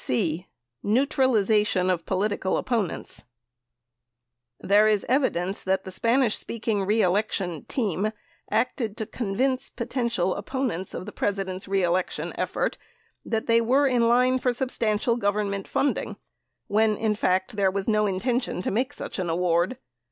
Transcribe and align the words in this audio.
2 0.01 0.03
c." 0.03 0.47
Neutralisation" 0.97 1.87
of 1.93 2.07
Potential 2.07 2.57
Opponents 2.57 3.21
There 4.59 4.87
is 4.87 5.05
evidence 5.07 5.61
that 5.61 5.83
the 5.83 5.91
Spanish 5.91 6.35
speaking 6.39 6.83
re 6.85 7.03
election 7.03 7.65
"team" 7.65 8.11
acted 8.49 8.97
to 8.97 9.05
convince 9.05 9.69
potential 9.69 10.33
opponents 10.33 10.95
of 10.95 11.05
the 11.05 11.11
President's 11.11 11.67
re 11.67 11.83
election 11.83 12.33
effort 12.35 12.79
that 13.23 13.45
they 13.45 13.61
were 13.61 13.85
in 13.85 14.07
line 14.07 14.39
for 14.39 14.51
substantial 14.51 15.17
Government 15.17 15.67
funding,_ 15.67 16.13
when, 16.65 16.97
in 16.97 17.13
fact, 17.13 17.55
there 17.55 17.69
was 17.69 17.87
no 17.87 18.07
intention 18.07 18.63
to 18.63 18.71
make 18.71 18.93
such 18.93 19.19
an 19.19 19.29
award. 19.29 19.77